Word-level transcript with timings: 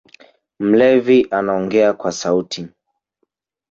Mlevi 0.59 1.27
anaongea 1.31 1.93
kwa 1.93 2.11
sauti 2.11 2.67